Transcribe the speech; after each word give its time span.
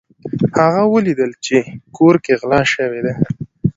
هغه 0.59 0.83
ولیدل 0.93 1.31
چې 1.45 1.57
کور 1.97 2.15
کې 2.23 2.33
غلا 2.41 2.61
شوې 2.73 3.01
ده. 3.05 3.13